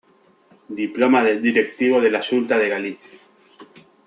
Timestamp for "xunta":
2.27-2.55